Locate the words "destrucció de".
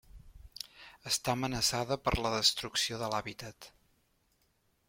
2.39-3.11